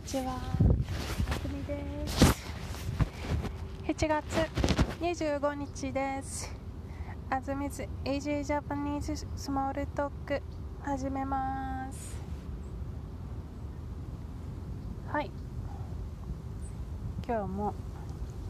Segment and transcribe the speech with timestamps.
[0.00, 0.32] にちは。
[0.32, 2.42] あすみです。
[3.86, 4.24] 7月
[5.00, 6.52] 25日です。
[7.28, 10.42] あずみず AJ ジャパニーズスモールトーク
[10.82, 12.16] 始めます。
[15.12, 15.30] はい。
[17.26, 17.74] 今日も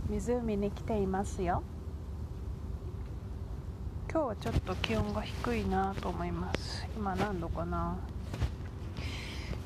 [0.09, 1.62] 湖に来ていますよ。
[4.11, 6.87] 今日はちょっと気温が低いなと思います。
[6.97, 7.98] 今何度かな？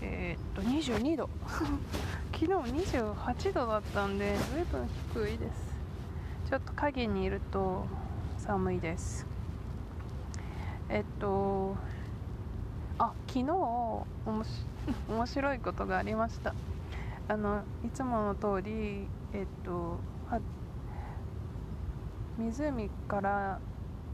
[0.07, 1.31] えーっと22度
[2.33, 5.75] 昨日28度だったんで随分低いです。
[6.51, 7.87] ちょっと影にいると
[8.37, 9.27] 寒いです。
[10.91, 11.75] えっと
[12.99, 13.45] あ昨日
[15.09, 16.55] 面白いことがありました。
[17.29, 19.99] あのいつもの通りえっと
[22.37, 23.61] 湖から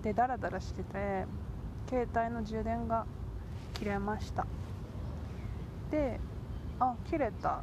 [0.02, 1.24] でダラダラしてて
[1.88, 3.06] 携帯の充電が
[3.74, 4.46] 切れました。
[5.90, 6.20] で
[6.78, 7.62] あ切れた。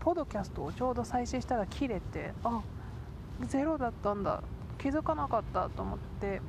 [0.00, 2.60] ポッドキャストをちょうど再生したら切れてあ
[3.46, 4.42] ゼロだったんだ。
[4.78, 6.40] 気づかなかったと思って。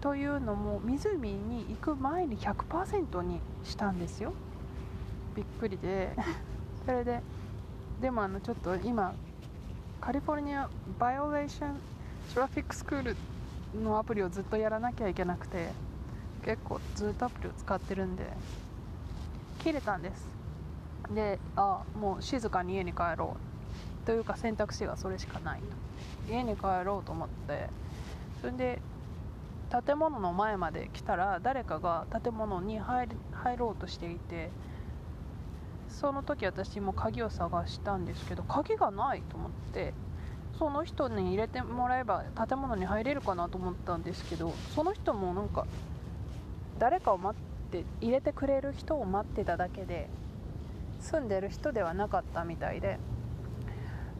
[0.00, 4.32] というのも湖に行く前に100%にしたんですよ。
[5.36, 6.16] びっくりで。
[6.86, 7.22] それで
[8.00, 9.14] でもあのちょっと今
[10.00, 11.76] カリフォルニアバイオレーション
[12.34, 13.16] トラフィックスクール
[13.80, 15.70] のアプリをずっとやらなきゃいけなくて
[16.44, 18.24] 結構ずっとアプリを使ってるんで
[19.62, 20.26] 切れたんです。
[21.14, 23.36] であもう静かに家に帰ろ
[24.02, 24.06] う。
[24.06, 26.32] というか選択肢がそれしかないと。
[26.32, 27.68] 家に帰ろうと思って。
[28.40, 28.82] それで
[29.86, 34.50] 建物の前まで来たら誰かが建物に入入ろうとしていて
[35.88, 39.94] その時私も鍵を探したんですけど鍵がないと思って
[40.58, 45.66] その人に入れてもらえば建物に入れるかなと思ったんですけどその人もなんか
[46.78, 50.08] 誰かを待ってって入れてくれる人を待ってただけで
[51.00, 52.98] 住んでる人ではなかったみたいで。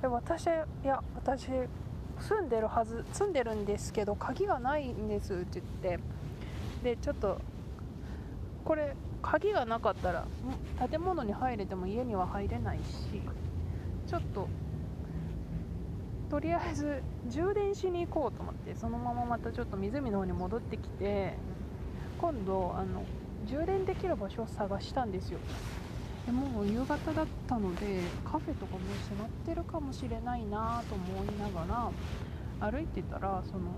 [0.01, 0.49] で私い
[0.85, 1.47] や私
[2.19, 6.03] 住んでるはず住んでるんですけど鍵がないんですって言って。
[6.83, 7.39] でちょっと
[8.65, 10.27] これ鍵がなかったら
[10.91, 13.23] 建物に入れても家には入れないし
[14.09, 14.49] ちょっと
[16.29, 21.35] とりあえず充電しに行こうと思ってそのまままたちょっと湖の方に戻ってきて
[22.21, 23.05] 今度あの
[23.47, 25.39] 充電できる場所を探したんですよ。
[26.27, 31.91] でもう夕方だったのでカフェとかも閉まってるかもしれないなと思いなが
[32.61, 33.73] ら歩いてたらその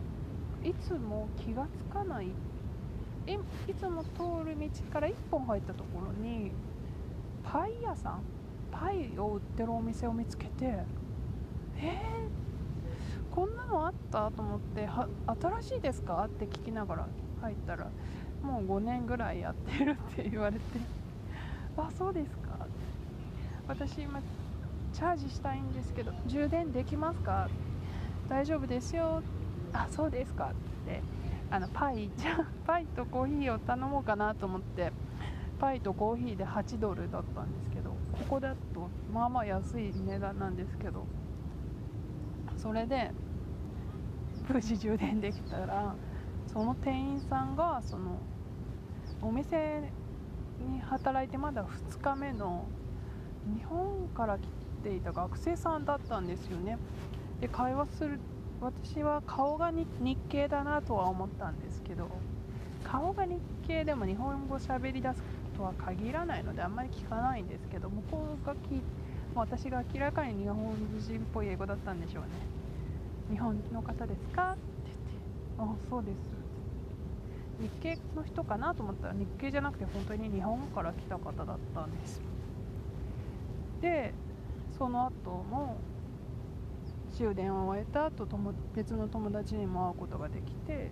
[0.63, 3.33] いつも気がつかないい
[3.67, 6.53] いつも通る道から1本入ったところに
[7.43, 8.21] パイ屋さん
[8.71, 10.85] パイを売ってるお店を見つけて
[11.79, 14.31] えー、こんなのあった？
[14.31, 15.09] と思っては
[15.63, 16.23] 新しいですか？
[16.27, 17.09] って聞きながら
[17.41, 17.89] 入ったら
[18.45, 20.61] もう5年ぐらいやってるって言われて
[21.77, 22.67] あそうですか。
[23.67, 24.21] 私今
[24.93, 27.49] チャージしたいんですけど充電できますか？
[28.29, 29.23] 大丈夫ですよ。
[29.73, 30.47] あそうですか。
[30.53, 31.03] って
[31.51, 34.93] あのパイじゃ パイとコーヒーを頼もうかなと思って
[35.59, 41.07] パイとコーヒーで8ドルだったんですけどここだとまあまあ安い値段なんですけど
[42.57, 43.11] それで
[44.49, 45.95] 無事充電できたら
[46.47, 48.19] その店員さんがその
[49.25, 49.81] お店
[50.61, 52.67] に働いてまだ2日目の
[53.57, 54.43] 日本から来
[54.83, 56.79] ていた学生さんだったんですよね。
[57.41, 58.21] で会話する
[58.61, 59.87] 私は顔が日
[60.29, 62.09] 系だなとは思ったんですけど
[62.85, 65.23] 顔が日系でも日本語喋り出す
[65.57, 68.83] とは限らないのであんまり聞かないんですけど向こうが聞い
[69.35, 72.29] 私が明らかに日本人っぽい英語だったんでしょうね。
[73.31, 74.53] 日本の方ですか？
[74.53, 74.61] って
[75.59, 76.34] 言ってあそうです。
[77.61, 82.21] 日系の人かなと思ったら日系じゃなくて本当に日本から来た方だったんです
[83.81, 84.13] で
[84.77, 85.77] その後も
[87.17, 90.91] 終電を終えた後友別の友達にも会うことができて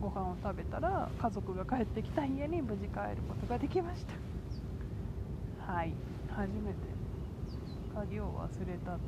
[0.00, 5.72] ご飯を食べたら家族が帰ってきた家に無事帰ることができました。
[5.72, 5.94] はい。
[6.28, 6.76] 初めて
[7.94, 8.98] 鍵を忘れたとい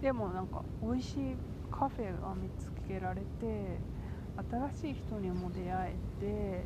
[0.00, 0.02] う。
[0.02, 1.36] でもなんか美味しい
[1.70, 3.78] カフェが見つけられて
[4.72, 6.64] 新しい人にも出会えて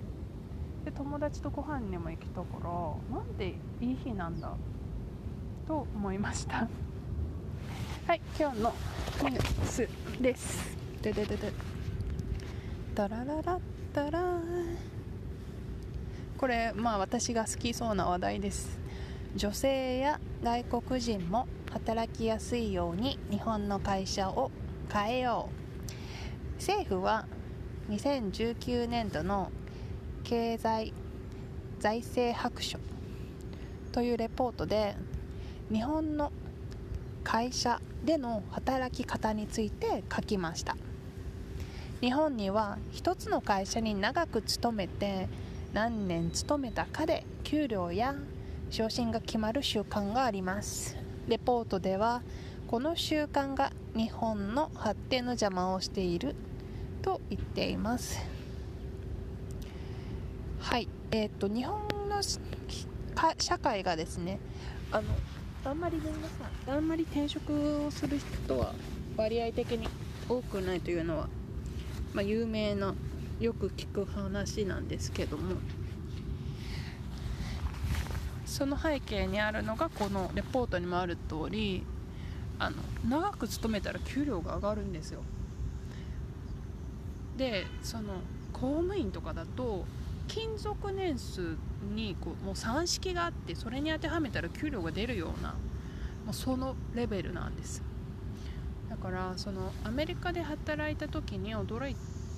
[0.84, 4.52] で友達とご飯にも行けたからなんていい日なんだ？
[5.66, 6.69] と思いました。
[8.06, 8.72] はい今日の
[9.22, 9.88] ニュース
[10.20, 10.76] です。
[11.02, 11.52] でででで。
[12.94, 13.61] ダラララッ
[13.93, 14.38] ダラ
[16.38, 18.78] これまあ私が好きそうな話題です。
[19.34, 24.50] 女性や外国人も働きやすいように日本の会社を
[24.93, 26.55] 変えよう。
[26.56, 27.26] 政府は
[27.90, 29.52] 2019年度の
[30.22, 30.94] 経済
[31.78, 32.78] 財政白書
[33.92, 34.96] というレポートで
[35.70, 36.32] 日本の
[37.22, 40.76] 会社での働き方について書きました。
[42.00, 45.28] 日本には一つの会社に長く勤めて
[45.72, 48.14] 何年勤めたかで給料や
[48.70, 50.96] 昇進が決まる習慣があります。
[51.28, 52.22] レポートでは
[52.66, 56.34] この習慣が日本の発展の邪魔をしている
[57.04, 58.18] と言っています。
[60.58, 60.88] はい。
[61.10, 62.22] えっ、ー、と日本の
[63.38, 64.40] 社会がですね
[64.90, 65.08] あの
[65.66, 66.12] あんまり皆
[66.66, 68.74] さんあんまり転職をする人は
[69.18, 69.86] 割合的に
[70.30, 71.28] 多くないというのは、
[72.14, 72.94] まあ、有名な
[73.38, 75.56] よく聞く話なんですけども。
[78.46, 81.84] その背景にあるのがこのレポートにもある通り
[82.60, 82.76] あの
[83.08, 85.22] 長く勤めたら給料が上がるんですよ。
[87.36, 88.14] でその
[88.52, 89.84] 公務員とかだと
[90.28, 91.56] 勤続年数
[91.94, 97.82] にこうもう算式があってそれに当てはめたら給料が出るようなもうそのレベルなんです。
[98.88, 101.96] だからそのアメリカで働いた時に驚い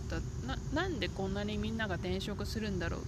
[0.08, 0.16] た
[0.46, 3.00] ななんでこんなにみんなが転職するんだろう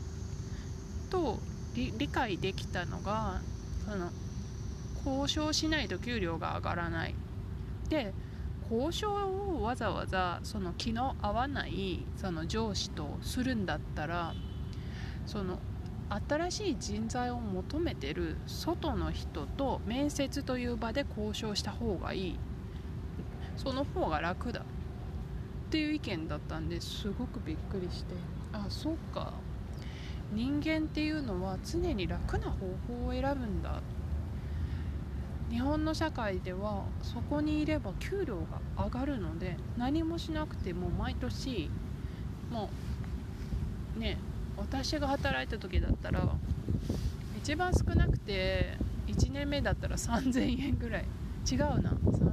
[1.10, 1.38] と
[1.74, 3.40] 理解できたのが
[3.84, 4.10] その
[5.06, 7.14] 交渉しないと給料が上がらない。
[7.88, 8.12] で
[8.70, 14.34] 交渉をわざわざその気の合わないその上司とするんだったら
[15.26, 15.58] その
[16.10, 22.38] 新しい人材を求めてる外の人と面接という場で交渉した方がいい。
[23.58, 24.64] その方が楽だっ
[25.70, 28.14] ていう意見だったんですごくびっくりして。
[28.52, 29.34] あそうか。
[30.32, 32.56] 人間っていうのは常に楽な方
[32.86, 33.82] 法を選ぶんだ。
[35.50, 38.36] 日本の社会ではそこにいれば給料
[38.76, 41.70] が上がるので何もしなくても毎年
[42.50, 42.68] も
[43.96, 44.18] うね
[44.56, 46.20] 私が働いた時だったら
[47.42, 51.04] 一番少なくて1年目だったら3000円ぐらい。
[51.50, 51.92] 違うな。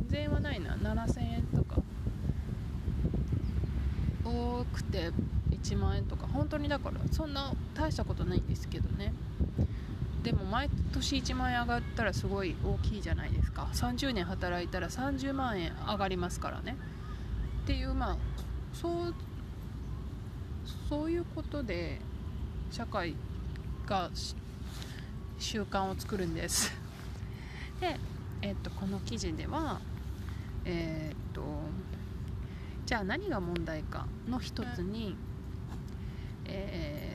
[0.10, 0.76] 3000円はないな。
[0.76, 1.78] 7000円とか。
[4.26, 5.12] 多くて
[5.52, 6.28] 1万円とか。
[6.28, 9.14] 本当にだからそんな大したことないんですけどね。
[10.26, 13.70] でも毎年1万円上がったらすごい大きいじゃないですか。
[13.74, 16.76] 30年働いたら30万円上がりますからね。
[17.64, 18.18] っていうまあ
[18.74, 19.14] そう
[20.90, 22.02] そういうことで
[22.72, 23.16] 社会
[23.86, 24.10] が
[25.38, 26.74] 習慣を作るんです。
[27.80, 28.00] で、
[28.42, 29.80] えっと、この記事では
[30.66, 31.44] えー、っと
[32.88, 35.16] じゃあ何が問題かの一つに、
[36.46, 37.15] えー、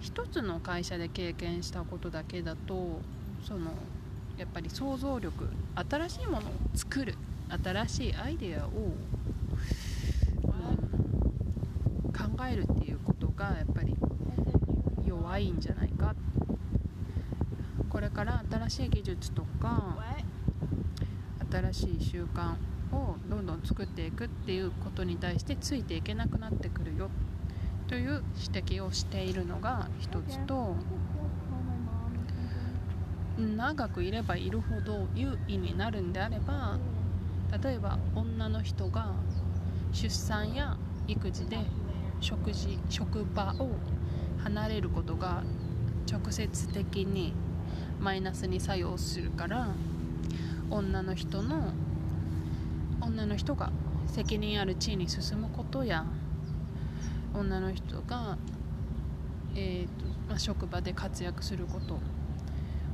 [0.00, 3.00] 一つの会社で経験したことだけだと
[3.44, 3.72] その
[4.36, 5.48] やっぱり想像力
[5.88, 6.42] 新しいものを
[6.74, 7.14] 作る
[7.64, 8.68] 新しいアイデアを、
[10.44, 10.48] う
[12.08, 13.96] ん、考えるっていうことがやっぱり
[15.06, 16.14] 弱いんじゃないか。
[17.88, 19.96] これから新しい技術とか
[21.50, 22.54] 新しい習慣
[22.92, 27.10] をどんどん作っていくっていうことに対してついていけなくなってくるよ。
[27.88, 30.76] という指摘をしているのが一つと
[33.38, 36.78] 長くいればいるほど優位になるんであれば
[37.62, 39.14] 例えば女の人が
[39.92, 41.56] 出産や育児で
[42.20, 43.70] 食事職場を
[44.42, 45.42] 離れることが
[46.10, 47.32] 直接的に
[48.00, 49.68] マイナスに作用するから
[50.70, 51.72] 女の人の
[53.00, 53.72] 女の人が
[54.06, 56.04] 責任ある地位に進むことや
[57.34, 58.36] 女の人が、
[59.54, 59.90] えーと
[60.28, 61.98] まあ、職場で活躍すること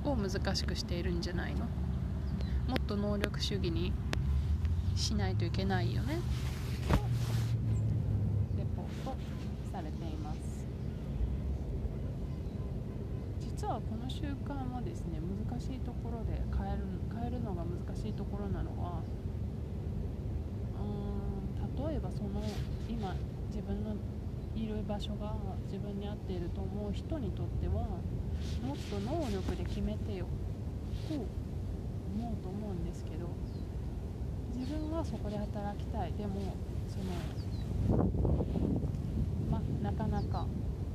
[0.08, 1.60] を難しくしているんじゃないの？
[1.60, 3.92] もっと能力主義に
[4.96, 6.18] しないといけないよね？
[8.58, 9.16] レポート
[9.72, 10.64] されています。
[13.40, 16.82] 実はこの習慣はですね難しいところで変える
[17.18, 19.00] 変えるのが難しいところなのは
[20.78, 22.42] うん例えばその
[22.88, 23.14] 今
[23.48, 23.96] 自分の
[24.56, 25.34] いる場所が
[25.64, 30.26] 自分に合っていると思う人にとってはもっと能力で決めてよ
[31.08, 33.26] と思うと思うんですけど
[34.56, 36.12] 自分はそこで働きたい。
[36.12, 36.54] でも
[36.88, 38.06] その
[39.50, 40.46] まなかなか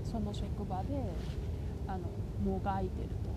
[0.03, 0.95] その職場で
[1.87, 2.07] あの
[2.43, 3.29] もがいてると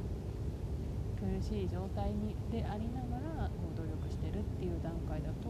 [1.27, 5.49] 苦しい状態にでありながらこう努力してるっていう段階だと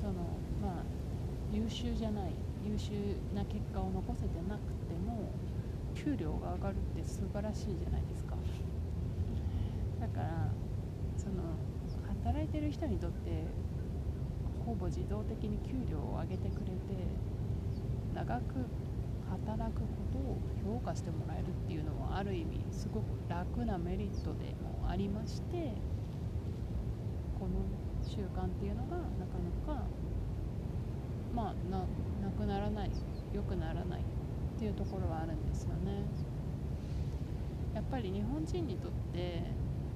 [0.00, 0.12] その
[0.62, 0.84] まあ
[1.52, 2.92] 優秀じゃない優秀
[3.34, 5.30] な結果を残せてなくても
[5.94, 8.36] 給料が上がるって素晴らしいじゃないですか。
[10.00, 10.48] だから
[11.16, 11.42] その
[12.24, 13.30] 働いてる人にとって
[14.64, 16.80] ほぼ自動的に給料を上げてくれて
[18.14, 18.66] 長く
[19.30, 25.72] 働くことを評価してもらえるっていうのはある意味すごく楽なメリットでもありまして
[27.38, 27.62] この
[28.02, 29.82] 習慣っていうのがなかなか
[31.34, 31.84] まあな
[32.36, 32.90] くならない
[33.32, 36.04] 良くならないっていうところはあるんですよね。
[37.74, 39.42] やっぱり日本人にとって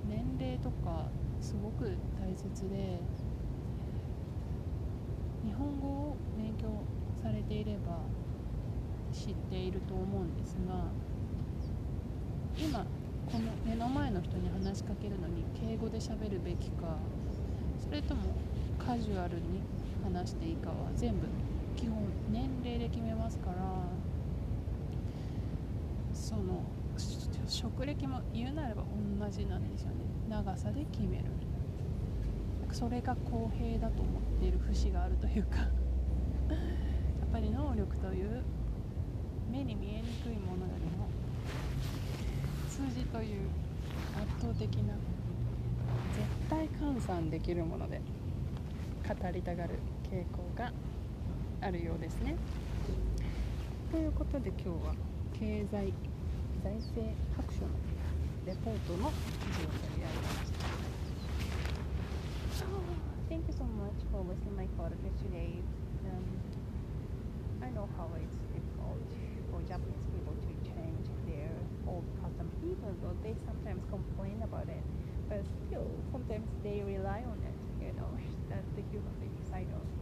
[0.09, 1.07] 年齢とか
[1.41, 2.99] すごく大切で
[5.45, 6.69] 日本語を勉強
[7.23, 8.01] されていれば
[9.13, 10.85] 知っていると思うんですが
[12.59, 12.85] 今
[13.33, 16.99] この目の前の人に話しかけるのに敬語で喋るべきか
[17.79, 18.35] それとも
[18.79, 19.63] カジュアルに
[20.05, 21.27] 話していいかは全部
[21.77, 21.97] 基本
[22.31, 23.57] 年齢で決めますから
[26.12, 26.62] その
[27.47, 28.83] 職歴も言うなれば
[29.21, 29.97] 同じなんですよね。
[30.29, 31.25] 長さで決める。
[32.73, 35.59] それが公平だと思っている節があるというか。
[35.59, 38.43] やっぱり能力という
[39.50, 41.09] 目に見えにくいものよりも
[42.69, 43.49] 数字という
[44.17, 44.95] 圧倒的な
[46.15, 48.00] 絶対換算できるもので
[49.07, 49.75] 語りたがる
[50.11, 50.73] 傾向が
[51.62, 52.37] あるようですね。
[53.90, 54.95] ということで今日は
[55.38, 55.93] 経済
[56.64, 57.69] 財政白書の
[58.47, 59.11] レポートの
[59.45, 60.71] 記事を取り上げました。
[63.29, 65.61] Thank you so much for listening my podcast today.
[66.09, 66.25] Um,
[67.62, 68.99] I know how it's difficult
[69.52, 71.52] for Japanese people to change their
[71.87, 74.83] old custom, even though they sometimes complain about it.
[75.29, 77.57] But still, sometimes they rely on it.
[77.85, 78.09] You know,
[78.49, 79.52] that's the human beings.
[79.52, 80.00] I know.